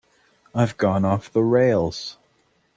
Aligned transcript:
I've 0.55 0.77
gone 0.77 1.05
off 1.05 1.31
the 1.31 1.43
rails. 1.43 2.17